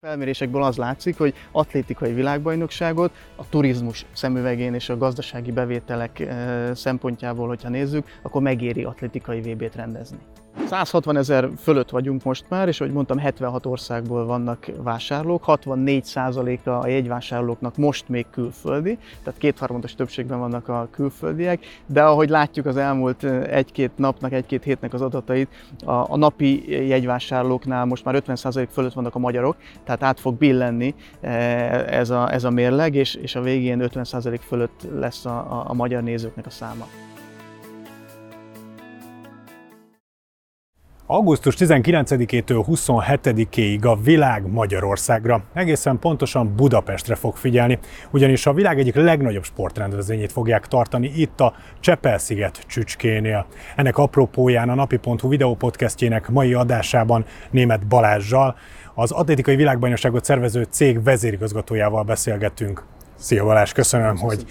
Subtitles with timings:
[0.00, 7.48] Felmérésekből az látszik, hogy atlétikai világbajnokságot a turizmus szemüvegén és a gazdasági bevételek eh, szempontjából,
[7.48, 10.18] hogyha nézzük, akkor megéri atlétikai VB-t rendezni.
[10.66, 16.86] 160 ezer fölött vagyunk most már, és ahogy mondtam, 76 országból vannak vásárlók, 64%-a a
[16.86, 23.24] jegyvásárlóknak most még külföldi, tehát kétharmados többségben vannak a külföldiek, de ahogy látjuk az elmúlt
[23.24, 25.48] egy-két napnak, egy-két hétnek az adatait,
[25.84, 30.94] a, a napi jegyvásárlóknál most már 50% fölött vannak a magyarok, tehát át fog billenni
[31.86, 35.74] ez a, ez a mérleg, és, és a végén 50% fölött lesz a, a, a
[35.74, 36.86] magyar nézőknek a száma.
[41.10, 47.78] Augusztus 19-től 27-ig a világ Magyarországra, egészen pontosan Budapestre fog figyelni,
[48.10, 53.46] ugyanis a világ egyik legnagyobb sportrendezvényét fogják tartani itt a Csepel-sziget csücskénél.
[53.76, 58.56] Ennek apropóján a napi.hu videópodcastjének mai adásában német Balázsjal,
[58.94, 62.84] az atlétikai világbajnokságot szervező cég vezérigazgatójával beszélgetünk.
[63.18, 64.28] Szia Balázs, köszönöm, Köszönöm.
[64.28, 64.46] hogy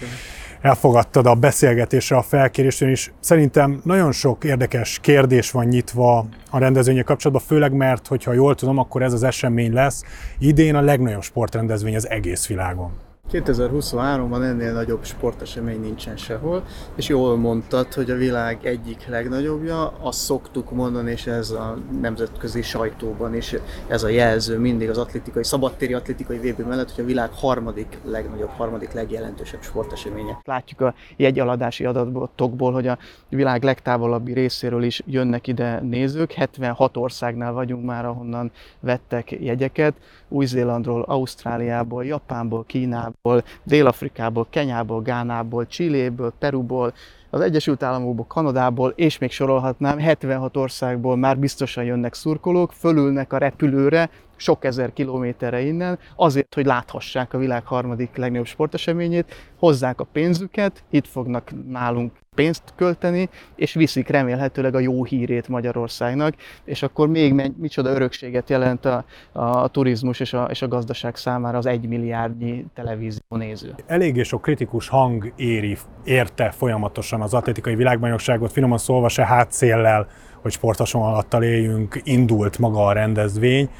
[0.60, 7.04] elfogadtad a beszélgetésre a felkérést, és szerintem nagyon sok érdekes kérdés van nyitva a rendezvények
[7.04, 10.02] kapcsolatban, főleg mert, hogyha jól tudom, akkor ez az esemény lesz
[10.38, 13.07] idén a legnagyobb sportrendezvény az egész világon.
[13.32, 20.18] 2023-ban ennél nagyobb sportesemény nincsen sehol, és jól mondtad, hogy a világ egyik legnagyobbja, azt
[20.18, 23.54] szoktuk mondani, és ez a nemzetközi sajtóban is,
[23.86, 28.50] ez a jelző mindig az atlétikai, szabadtéri atlétikai VB mellett, hogy a világ harmadik legnagyobb,
[28.50, 30.40] harmadik legjelentősebb sporteseménye.
[30.44, 32.98] Látjuk a jegyaladási adatokból, hogy a
[33.28, 39.94] világ legtávolabbi részéről is jönnek ide nézők, 76 országnál vagyunk már, ahonnan vettek jegyeket,
[40.28, 43.17] Új-Zélandról, Ausztráliából, Japánból, Kínából,
[43.64, 46.94] Dél-Afrikából, Kenyából, Gánából, Csilléből, Peruból,
[47.30, 53.38] az Egyesült Államokból, Kanadából, és még sorolhatnám, 76 országból már biztosan jönnek szurkolók, fölülnek a
[53.38, 60.04] repülőre, sok ezer kilométerre innen, azért, hogy láthassák a világ harmadik legnagyobb sporteseményét, hozzák a
[60.12, 67.08] pénzüket, itt fognak nálunk pénzt költeni, és viszik remélhetőleg a jó hírét Magyarországnak, és akkor
[67.08, 71.66] még megy, micsoda örökséget jelent a, a turizmus és a, és a gazdaság számára az
[71.66, 73.74] egy milliárdnyi televízió néző.
[73.86, 80.06] Eléggé sok kritikus hang éri, érte folyamatosan az atlétikai világbajnokságot, finoman szólva se hátszéllel,
[80.42, 83.70] hogy sporthasonlattal éljünk, indult maga a rendezvény.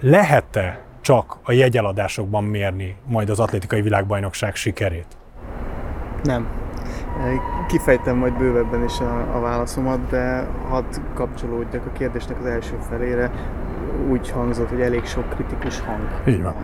[0.00, 5.06] Lehet-e csak a jegyeladásokban mérni majd az atlétikai világbajnokság sikerét?
[6.22, 6.48] Nem.
[7.68, 13.30] Kifejtem majd bővebben is a, a válaszomat, de hadd kapcsolódjak a kérdésnek az első felére.
[14.10, 16.08] Úgy hangzott, hogy elég sok kritikus hang.
[16.26, 16.54] Így van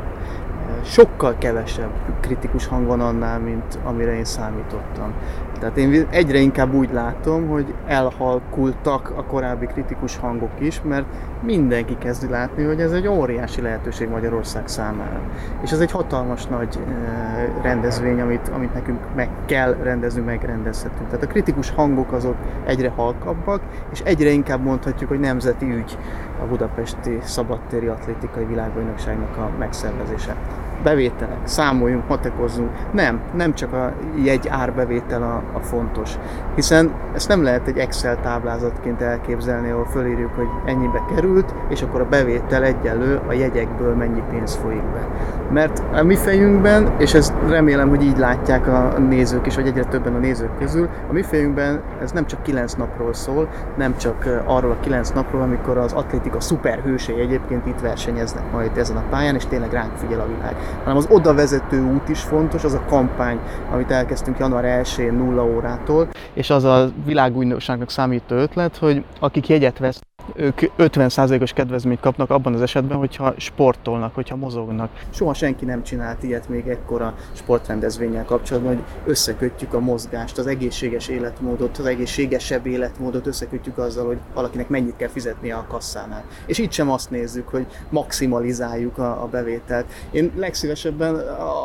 [0.85, 1.91] sokkal kevesebb
[2.21, 5.13] kritikus hang van annál, mint amire én számítottam.
[5.59, 11.07] Tehát én egyre inkább úgy látom, hogy elhalkultak a korábbi kritikus hangok is, mert
[11.43, 15.21] mindenki kezdi látni, hogy ez egy óriási lehetőség Magyarország számára.
[15.63, 21.09] És ez egy hatalmas nagy eh, rendezvény, amit, amit nekünk meg kell rendezni, megrendezhetünk.
[21.09, 23.61] Tehát a kritikus hangok azok egyre halkabbak,
[23.93, 25.99] és egyre inkább mondhatjuk, hogy nemzeti ügy
[26.43, 30.37] a budapesti szabadtéri atlétikai világbajnokságnak a megszervezése
[30.83, 32.71] bevételek, számoljunk, matekozzunk.
[32.93, 36.11] Nem, nem csak a jegy árbevétel a, a fontos.
[36.55, 42.01] Hiszen ezt nem lehet egy Excel táblázatként elképzelni, ahol fölírjuk, hogy ennyibe került, és akkor
[42.01, 45.07] a bevétel egyenlő a jegyekből mennyi pénz folyik be.
[45.51, 49.85] Mert a mi fejünkben, és ezt remélem, hogy így látják a nézők is, vagy egyre
[49.85, 54.43] többen a nézők közül, a mi fejünkben ez nem csak 9 napról szól, nem csak
[54.45, 59.35] arról a 9 napról, amikor az atlétika szuperhősei egyébként itt versenyeznek majd ezen a pályán,
[59.35, 62.85] és tényleg ránk figyel a világ hanem az oda vezető út is fontos, az a
[62.89, 63.39] kampány,
[63.73, 69.79] amit elkezdtünk január 1-én 0 órától, és az a világújságnak számító ötlet, hogy akik jegyet
[69.79, 70.01] vesz
[70.35, 74.91] ők 50%-os kedvezményt kapnak abban az esetben, hogyha sportolnak, hogyha mozognak.
[75.11, 81.09] Soha senki nem csinált ilyet még ekkora sportrendezvényel kapcsolatban, hogy összekötjük a mozgást, az egészséges
[81.09, 86.25] életmódot, az egészségesebb életmódot összekötjük azzal, hogy valakinek mennyit kell fizetnie a kasszánál.
[86.47, 89.87] És itt sem azt nézzük, hogy maximalizáljuk a, a bevételt.
[90.11, 91.15] Én legszívesebben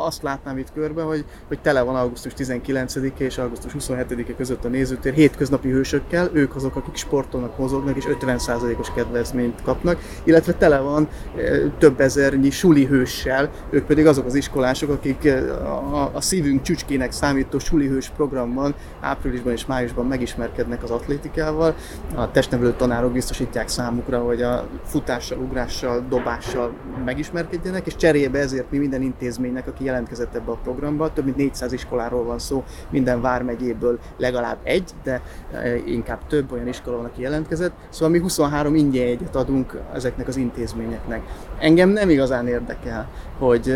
[0.06, 4.68] azt látnám itt körbe, hogy, hogy tele van augusztus 19-e és augusztus 27-e között a
[4.68, 10.78] nézőtér hétköznapi hősökkel, ők azok, akik sportolnak, mozognak, és 50 százalékos kedvezményt kapnak, illetve tele
[10.78, 16.62] van eh, több ezernyi suli hőssel, ők pedig azok az iskolások, akik eh, a, szívünk
[16.62, 21.74] csücskének számító suli hős programban áprilisban és májusban megismerkednek az atlétikával.
[22.14, 26.72] A testnevelő tanárok biztosítják számukra, hogy a futással, ugrással, dobással
[27.04, 31.72] megismerkedjenek, és cserébe ezért mi minden intézménynek, aki jelentkezett ebbe a programba, több mint 400
[31.72, 35.22] iskoláról van szó, minden vármegyéből legalább egy, de
[35.52, 37.72] eh, inkább több olyan iskola van, aki jelentkezett.
[37.88, 41.22] Szóval mi 20 23 ingyen egyet adunk ezeknek az intézményeknek.
[41.58, 43.08] Engem nem igazán érdekel,
[43.38, 43.74] hogy,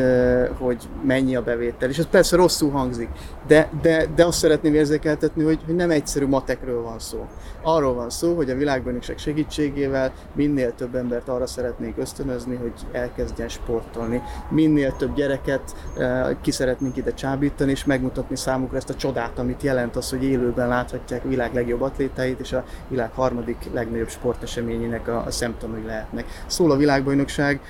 [0.59, 3.09] hogy mennyi a bevétel, és ez persze rosszul hangzik,
[3.47, 7.27] de, de, de azt szeretném érzékeltetni, hogy, hogy nem egyszerű matekről van szó.
[7.63, 13.49] Arról van szó, hogy a világbajnokság segítségével minél több embert arra szeretnénk ösztönözni, hogy elkezdjen
[13.49, 14.23] sportolni.
[14.51, 15.77] Minél több gyereket
[16.41, 20.69] ki szeretnénk ide csábítani, és megmutatni számukra ezt a csodát, amit jelent az, hogy élőben
[20.69, 24.09] láthatják a világ legjobb atlétáit, és a világ harmadik legnagyobb
[24.57, 26.25] sporteseményének a, a szemtanúi lehetnek.
[26.47, 27.61] Szól a világbajnokság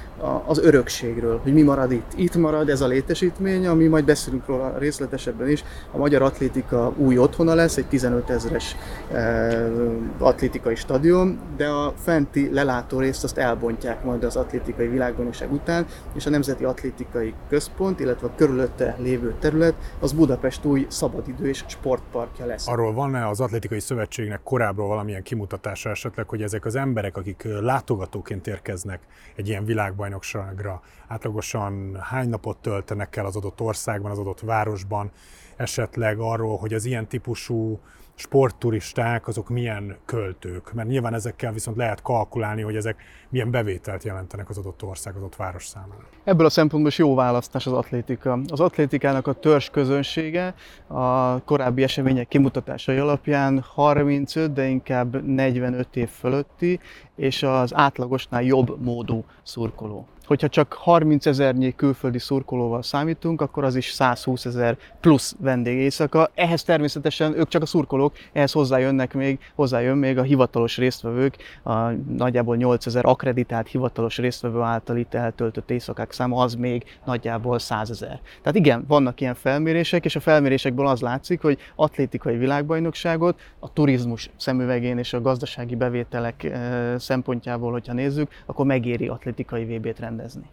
[0.46, 2.12] az örökségről, hogy mi marad itt.
[2.16, 5.64] Itt marad ez a létesítmény, ami majd beszélünk róla részletesebben is.
[5.92, 8.76] A magyar atlétika új otthona lesz, egy 15 ezeres
[9.12, 9.70] e,
[10.18, 16.26] atlétikai stadion, de a fenti lelátó részt azt elbontják majd az atlétikai világbajnokság után, és
[16.26, 22.46] a Nemzeti Atlétikai Központ, illetve a körülötte lévő terület, az Budapest új szabadidő és sportparkja
[22.46, 22.68] lesz.
[22.68, 28.46] Arról van-e az Atlétikai Szövetségnek korábban valamilyen kimutatása esetleg, hogy ezek az emberek, akik látogatóként
[28.46, 29.00] érkeznek
[29.34, 35.10] egy ilyen világbajnokságra, átlagosan hány napot töltenek el az adott országban, az adott városban,
[35.56, 37.80] esetleg arról, hogy az ilyen típusú
[38.14, 44.48] sportturisták azok milyen költők, mert nyilván ezekkel viszont lehet kalkulálni, hogy ezek milyen bevételt jelentenek
[44.48, 46.06] az adott ország, az adott város számára.
[46.24, 48.38] Ebből a szempontból is jó választás az atlétika.
[48.46, 50.54] Az atlétikának a törzs közönsége
[50.86, 56.80] a korábbi események kimutatásai alapján 35, de inkább 45 év fölötti,
[57.16, 63.76] és az átlagosnál jobb módú szurkoló hogyha csak 30 ezernyi külföldi szurkolóval számítunk, akkor az
[63.76, 66.30] is 120 ezer plusz vendég éjszaka.
[66.34, 71.90] Ehhez természetesen ők csak a szurkolók, ehhez hozzájönnek még, hozzájön még a hivatalos résztvevők, a
[72.16, 77.90] nagyjából 8 ezer akreditált hivatalos résztvevő által itt eltöltött éjszakák száma, az még nagyjából 100
[77.90, 78.20] ezer.
[78.42, 84.30] Tehát igen, vannak ilyen felmérések, és a felmérésekből az látszik, hogy atlétikai világbajnokságot a turizmus
[84.36, 90.44] szemüvegén és a gazdasági bevételek eh, szempontjából, hogyha nézzük, akkor megéri atlétikai VB-t rendezni.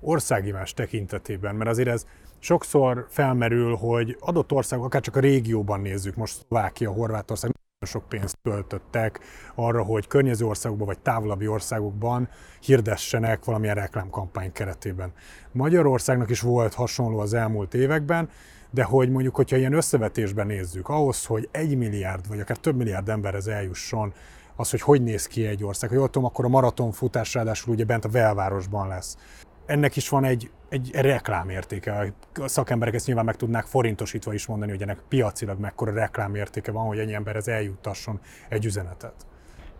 [0.00, 2.06] Országimás tekintetében, mert azért ez
[2.38, 7.50] sokszor felmerül, hogy adott országok, akár csak a régióban nézzük, most Szlovákia, Horvátország,
[7.86, 9.20] sok pénzt töltöttek
[9.54, 12.28] arra, hogy környező országokban vagy távolabbi országokban
[12.60, 15.12] hirdessenek valamilyen reklámkampány keretében.
[15.52, 18.28] Magyarországnak is volt hasonló az elmúlt években,
[18.70, 23.08] de hogy mondjuk, hogyha ilyen összevetésben nézzük, ahhoz, hogy egy milliárd vagy akár több milliárd
[23.08, 24.12] emberhez eljusson
[24.56, 25.90] az, hogy hogy néz ki egy ország.
[25.90, 29.16] Ha jól tudom, akkor a maratonfutás ráadásul ugye bent a belvárosban lesz.
[29.66, 32.12] Ennek is van egy, egy reklámértéke.
[32.34, 36.86] A szakemberek ezt nyilván meg tudnák forintosítva is mondani, hogy ennek piacilag mekkora reklámértéke van,
[36.86, 39.14] hogy ennyi emberhez eljuttasson egy üzenetet.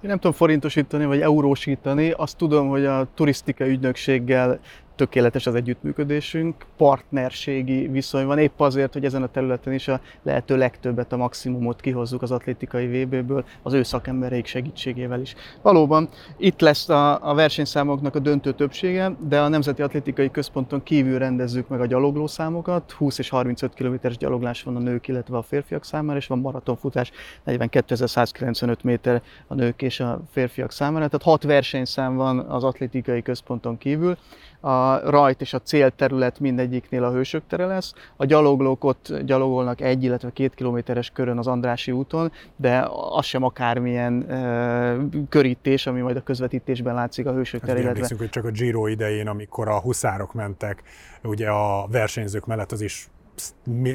[0.00, 4.61] Én nem tudom forintosítani vagy eurósítani, azt tudom, hogy a turisztikai ügynökséggel
[5.03, 10.57] tökéletes az együttműködésünk, partnerségi viszony van, épp azért, hogy ezen a területen is a lehető
[10.57, 15.35] legtöbbet, a maximumot kihozzuk az atlétikai VB-ből, az ő szakembereik segítségével is.
[15.63, 21.19] Valóban itt lesz a, a versenyszámoknak a döntő többsége, de a Nemzeti Atlétikai Központon kívül
[21.19, 25.43] rendezzük meg a gyalogló számokat, 20 és 35 km-es gyaloglás van a nők, illetve a
[25.43, 27.11] férfiak számára, és van maratonfutás
[27.47, 33.79] 42.195 méter a nők és a férfiak számára, tehát hat versenyszám van az atlétikai központon
[33.79, 34.17] kívül,
[34.62, 37.94] a rajt és a célterület mindegyiknél a hősök tere lesz.
[38.17, 43.43] A gyaloglók ott gyalogolnak egy, illetve két kilométeres körön az Andrási úton, de az sem
[43.43, 44.97] akármilyen e,
[45.29, 47.81] körítés, ami majd a közvetítésben látszik a hősök tere.
[47.81, 48.17] Illetve...
[48.19, 50.82] hogy csak a Giro idején, amikor a huszárok mentek,
[51.23, 53.08] ugye a versenyzők mellett az is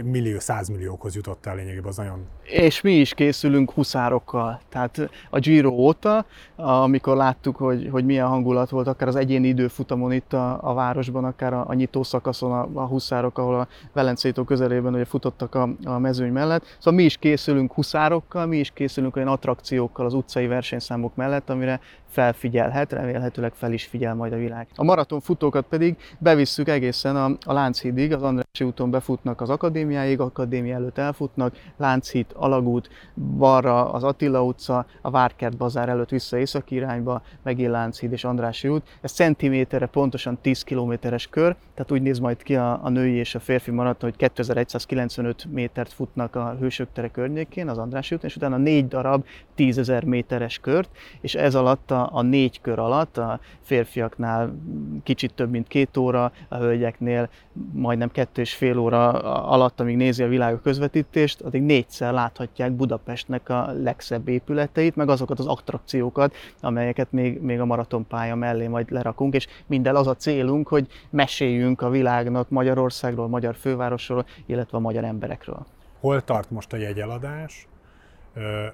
[0.03, 2.25] millió, százmilliókhoz jutott el lényegében, az nagyon...
[2.44, 4.60] És mi is készülünk huszárokkal.
[4.70, 6.25] Tehát a Giro óta,
[6.56, 11.24] amikor láttuk, hogy, hogy milyen hangulat volt, akár az egyéni időfutamon itt a, a városban,
[11.24, 15.70] akár a, a nyitó szakaszon a, a huszárok, ahol a Velencétó közelében ugye futottak a,
[15.84, 16.75] a mezőny mellett.
[16.77, 21.79] Szóval mi is készülünk huszárokkal, mi is készülünk olyan attrakciókkal az utcai versenyszámok mellett, amire
[22.10, 24.67] felfigyelhet, remélhetőleg fel is figyel majd a világ.
[24.75, 28.91] A maraton futókat pedig bevisszük egészen a, a Lánchídig, az Andrássy úton
[29.27, 32.89] befutnak az akadémiáig, akadémia előtt elfutnak, Lánchíd, Alagút,
[33.38, 38.67] balra az Attila utca, a Várkert bazár előtt vissza északi irányba, megint Lánchíd és Andrássy
[38.67, 38.98] út.
[39.01, 43.36] Ez centiméterre pontosan 10 kilométeres kör, tehát úgy néz majd ki a, a női és
[43.36, 48.36] a férfi maraton, hogy 2195 métert futnak a Hősök tere környékén, az Andrássy úton, és
[48.36, 49.25] utána négy darab
[49.57, 50.89] 10.000 méteres kört,
[51.22, 54.55] és ez alatt a, a négy kör alatt, a férfiaknál
[55.03, 57.29] kicsit több mint két óra, a hölgyeknél
[57.74, 62.72] majdnem kettő és fél óra alatt, amíg nézi a világ a közvetítést, addig négyszer láthatják
[62.72, 68.92] Budapestnek a legszebb épületeit, meg azokat az attrakciókat, amelyeket még, még a maratonpálya mellé majd
[68.92, 74.82] lerakunk, és minden az a célunk, hogy meséljünk a világnak Magyarországról, magyar fővárosról, illetve a
[74.82, 75.66] magyar emberekről.
[76.00, 77.68] Hol tart most a jegyeladás,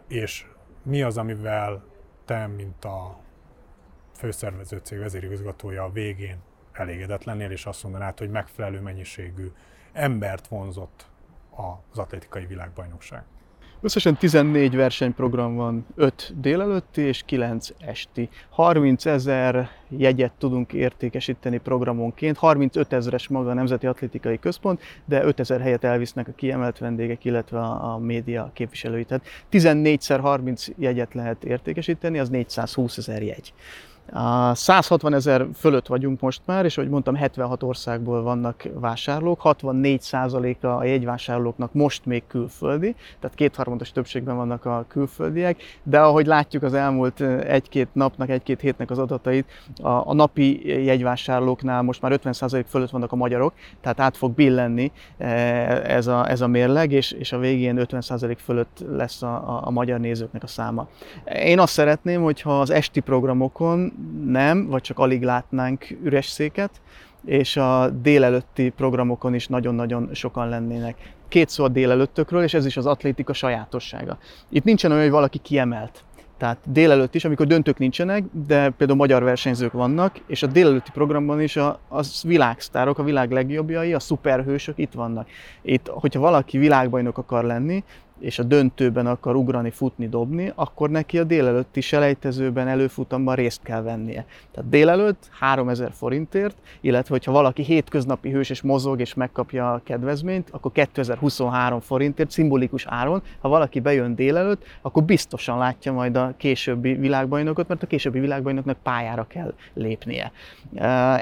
[0.08, 0.46] és
[0.84, 1.84] mi az, amivel
[2.26, 3.18] te, mint a
[4.16, 6.38] főszervező cég vezérigazgatója a végén
[6.72, 9.52] elégedetlennél, és azt mondaná, hogy megfelelő mennyiségű
[9.94, 11.06] embert vonzott
[11.92, 13.24] az atlétikai világbajnokság.
[13.84, 18.30] Összesen 14 versenyprogram van, 5 délelőtti és 9 esti.
[18.50, 25.40] 30 ezer jegyet tudunk értékesíteni programonként, 35 ezeres maga a Nemzeti Atlétikai Központ, de 5
[25.40, 29.04] ezer helyet elvisznek a kiemelt vendégek, illetve a, média képviselői.
[29.04, 33.54] Tehát 14 30 jegyet lehet értékesíteni, az 420 ezer jegy.
[34.12, 40.68] A 160 ezer fölött vagyunk most már, és ahogy mondtam, 76 országból vannak vásárlók, 64%-a
[40.68, 46.74] a jegyvásárlóknak most még külföldi, tehát kétharmados többségben vannak a külföldiek, de ahogy látjuk az
[46.74, 49.46] elmúlt egy-két napnak, egy-két hétnek az adatait,
[49.82, 54.92] a, a napi jegyvásárlóknál most már 50% fölött vannak a magyarok, tehát át fog billenni
[55.18, 59.70] ez a, ez a mérleg, és, és a végén 50% fölött lesz a, a, a
[59.72, 60.88] magyar nézőknek a száma.
[61.44, 63.93] Én azt szeretném, hogyha az esti programokon
[64.26, 66.82] nem, vagy csak alig látnánk üres széket,
[67.26, 71.14] és a délelőtti programokon is nagyon-nagyon sokan lennének.
[71.28, 74.18] Két szó a délelőttökről, és ez is az atlétika sajátossága.
[74.50, 76.04] Itt nincsen olyan, hogy valaki kiemelt.
[76.38, 81.42] Tehát délelőtt is, amikor döntők nincsenek, de például magyar versenyzők vannak, és a délelőtti programban
[81.42, 85.28] is a, a világsztárok, a világ legjobbjai, a szuperhősök itt vannak.
[85.62, 87.84] Itt, hogyha valaki világbajnok akar lenni,
[88.24, 93.82] és a döntőben akar ugrani, futni, dobni, akkor neki a délelőtti selejtezőben, előfutamban részt kell
[93.82, 94.26] vennie.
[94.52, 100.50] Tehát délelőtt 3000 forintért, illetve hogyha valaki hétköznapi hős és mozog és megkapja a kedvezményt,
[100.52, 106.94] akkor 2023 forintért, szimbolikus áron, ha valaki bejön délelőtt, akkor biztosan látja majd a későbbi
[106.94, 110.32] világbajnokot, mert a későbbi világbajnoknak pályára kell lépnie.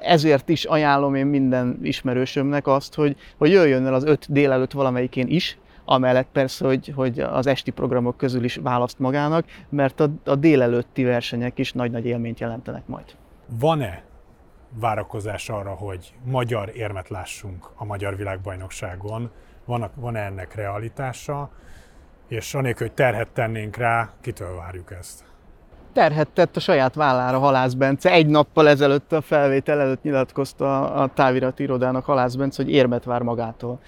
[0.01, 5.27] Ezért is ajánlom én minden ismerősömnek azt, hogy, hogy jöjjön el az öt délelőtt valamelyikén
[5.27, 5.57] is,
[5.91, 11.03] amellett persze, hogy, hogy az esti programok közül is választ magának, mert a, a délelőtti
[11.03, 13.05] versenyek is nagy-nagy élményt jelentenek majd.
[13.59, 14.03] Van-e
[14.79, 19.31] várakozás arra, hogy magyar érmet lássunk a magyar világbajnokságon?
[19.65, 21.51] Van, van-e ennek realitása?
[22.27, 25.30] És anélkül, hogy terhet tennénk rá, kitől várjuk ezt?
[25.93, 28.11] Terhet tett a saját vállára Halász Bence.
[28.11, 33.21] Egy nappal ezelőtt a felvétel előtt nyilatkozta a távirati irodának Halász Bence, hogy érmet vár
[33.21, 33.79] magától.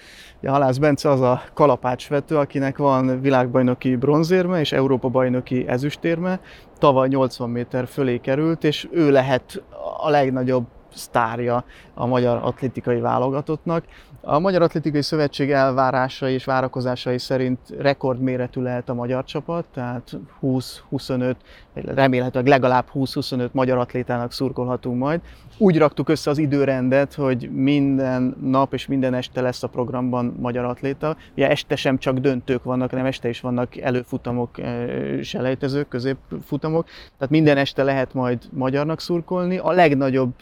[0.42, 6.40] A Halász Bence az a kalapácsvető, akinek van világbajnoki bronzérme és Európa bajnoki ezüstérme.
[6.78, 9.62] Tavaly 80 méter fölé került, és ő lehet
[10.02, 13.84] a legnagyobb sztárja a magyar atlétikai válogatottnak.
[14.26, 21.34] A Magyar Atlétikai Szövetség elvárásai és várakozásai szerint rekordméretű lehet a magyar csapat, tehát 20-25,
[21.74, 25.20] remélhetőleg legalább 20-25 magyar atlétának szurkolhatunk majd.
[25.58, 30.64] Úgy raktuk össze az időrendet, hogy minden nap és minden este lesz a programban magyar
[30.64, 31.16] atléta.
[31.32, 36.84] Ugye este sem csak döntők vannak, hanem este is vannak előfutamok, eh, selejtezők, középfutamok.
[37.18, 39.56] Tehát minden este lehet majd magyarnak szurkolni.
[39.56, 40.32] A legnagyobb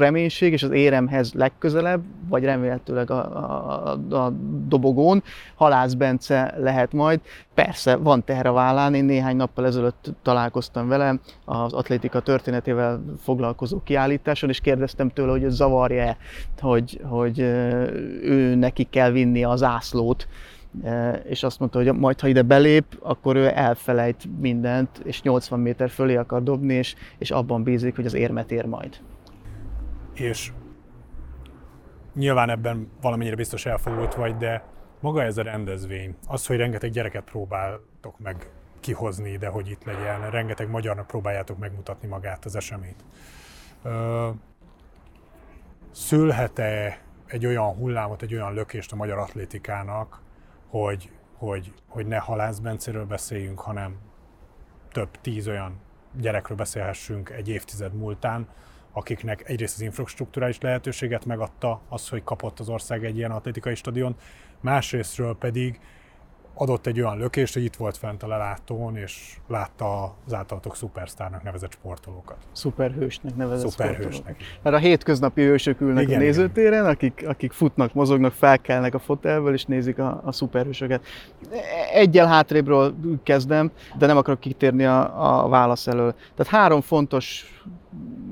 [0.00, 4.30] reménység és az éremhez legközelebb, vagy remélhetőleg a, a, a
[4.66, 5.22] dobogón
[5.54, 7.20] Halász Bence lehet majd.
[7.54, 13.80] Persze, van teher a vállán, én néhány nappal ezelőtt találkoztam vele az atlétika történetével foglalkozó
[13.84, 16.16] kiállításon, és kérdeztem tőle, hogy zavarja-e,
[16.60, 17.38] hogy, hogy
[18.22, 20.28] ő neki kell vinni az ászlót,
[21.24, 25.90] és azt mondta, hogy majd ha ide belép, akkor ő elfelejt mindent, és 80 méter
[25.90, 28.96] fölé akar dobni, és, és abban bízik, hogy az érmet ér majd.
[30.20, 30.52] És
[32.14, 34.64] nyilván ebben valamennyire biztos elfogult vagy, de
[35.00, 38.50] maga ez a rendezvény, az, hogy rengeteg gyereket próbáltok meg
[38.80, 43.04] kihozni ide, hogy itt legyen, rengeteg magyarnak próbáljátok megmutatni magát az eseményt.
[45.90, 50.20] Szülhet-e egy olyan hullámot, egy olyan lökést a magyar atlétikának,
[50.68, 53.98] hogy, hogy, hogy ne Halász Bencéről beszéljünk, hanem
[54.92, 55.80] több tíz olyan
[56.20, 58.48] gyerekről beszélhessünk egy évtized múltán,
[58.92, 64.16] akiknek egyrészt az infrastruktúrális lehetőséget megadta az, hogy kapott az ország egy ilyen atlétikai stadion,
[64.60, 65.80] másrésztről pedig
[66.60, 71.42] adott egy olyan lökést, hogy itt volt fent a lelátón, és látta az általatok szupersztárnak
[71.42, 72.36] nevezett sportolókat.
[72.52, 74.12] Szuperhősnek nevezett Szuperhősnek.
[74.12, 74.62] Sportolók.
[74.62, 79.52] Mert a hétköznapi hősök ülnek igen, a nézőtéren, akik, akik futnak, mozognak, felkelnek a fotelből,
[79.52, 81.06] és nézik a, a szuperhősöket.
[81.92, 86.14] Egyel hátrébről kezdem, de nem akarok kitérni a, a válasz elől.
[86.36, 87.44] Tehát három fontos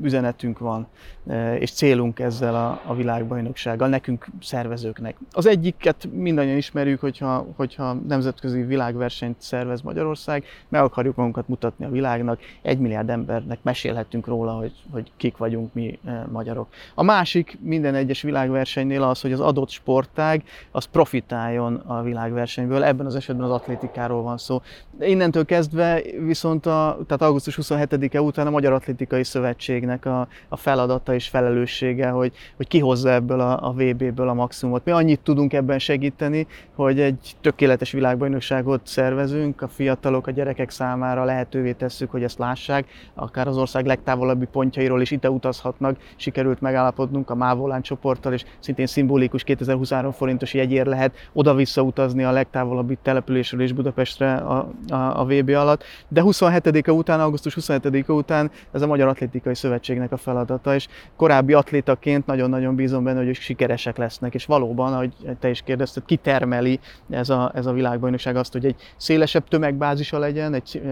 [0.03, 0.87] üzenetünk van,
[1.27, 5.17] e, és célunk ezzel a, a világbajnoksággal, nekünk szervezőknek.
[5.33, 11.91] Az egyiket mindannyian ismerjük, hogyha, hogyha nemzetközi világversenyt szervez Magyarország, meg akarjuk magunkat mutatni a
[11.91, 16.69] világnak, egy milliárd embernek mesélhetünk róla, hogy, hogy kik vagyunk mi e, magyarok.
[16.95, 23.07] A másik minden egyes világversenynél az, hogy az adott sportág az profitáljon a világversenyből, ebben
[23.07, 24.63] az esetben az atlétikáról van szó.
[25.01, 30.57] Innentől kezdve viszont a, tehát augusztus 27-e után a Magyar Atlétikai Szövetség szövetségnek a, a
[30.57, 34.85] feladata és felelőssége, hogy, hogy kihozza ebből a, a VB-ből a maximumot.
[34.85, 41.25] Mi annyit tudunk ebben segíteni, hogy egy tökéletes világbajnokságot szervezünk, a fiatalok, a gyerekek számára
[41.25, 45.97] lehetővé tesszük, hogy ezt lássák, akár az ország legtávolabbi pontjairól is ide utazhatnak.
[46.17, 52.31] Sikerült megállapodnunk a Mávolán csoporttal, és szintén szimbolikus 2023 forintos jegyér lehet oda-vissza utazni a
[52.31, 55.85] legtávolabbi településről és Budapestre a, a, a VB alatt.
[56.09, 61.53] De 27-e után, augusztus 27-e után ez a Magyar Atlétikai Szövetségnek a feladata, és korábbi
[61.53, 66.81] atlétaként nagyon-nagyon bízom benne, hogy sikeresek lesznek, és valóban, ahogy te is kérdezted, kitermeli
[67.11, 70.89] ez a, ez a világbajnokság azt, hogy egy szélesebb tömegbázisa legyen, egy e,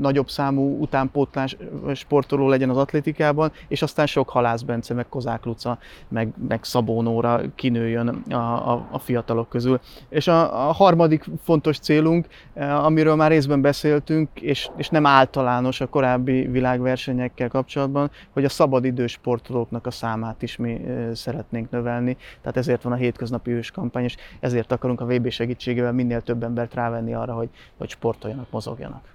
[0.00, 1.56] nagyobb számú utánpótlás
[1.94, 7.02] sportoló legyen az atlétikában, és aztán sok Halász Bence, meg Kozák Luca, meg, meg Szabó
[7.02, 9.80] Nóra kinőjön a, a, a fiatalok közül.
[10.08, 15.86] És a, a harmadik fontos célunk, amiről már részben beszéltünk, és, és nem általános a
[15.86, 20.80] korábbi világversenyekkel kapcsolatban, hogy a szabadidős sportolóknak a számát is mi
[21.12, 22.16] szeretnénk növelni.
[22.40, 26.42] Tehát ezért van a hétköznapi ős kampány, és ezért akarunk a VB segítségével minél több
[26.42, 27.48] embert rávenni arra, hogy,
[27.78, 29.14] hogy sportoljanak, mozogjanak.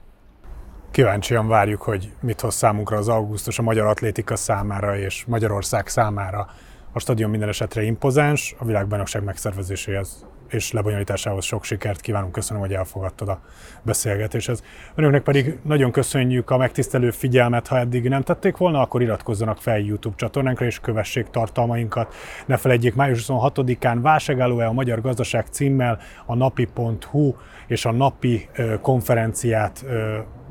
[0.91, 6.47] Kíváncsian várjuk, hogy mit hoz számunkra az augusztus a magyar atlétika számára és Magyarország számára.
[6.91, 12.31] A stadion minden esetre impozáns, a világbajnokság megszervezéséhez és lebonyolításához sok sikert kívánunk.
[12.31, 13.39] Köszönöm, hogy elfogadtad a
[13.81, 14.63] beszélgetéshez.
[14.95, 19.79] Önöknek pedig nagyon köszönjük a megtisztelő figyelmet, ha eddig nem tették volna, akkor iratkozzanak fel
[19.79, 22.13] YouTube csatornánkra és kövessék tartalmainkat.
[22.45, 27.35] Ne felejtjék, május 26-án válságálló-e a Magyar Gazdaság címmel a napi.hu
[27.67, 28.49] és a napi
[28.81, 29.85] konferenciát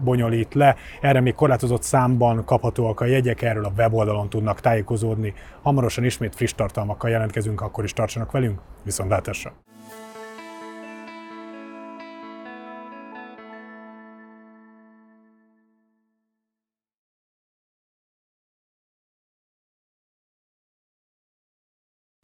[0.05, 0.77] bonyolít le.
[1.01, 5.35] Erre még korlátozott számban kaphatóak a jegyek, erről a weboldalon tudnak tájékozódni.
[5.63, 8.61] Hamarosan ismét friss tartalmakkal jelentkezünk, akkor is tartsanak velünk.
[8.85, 9.53] Viszontlátásra!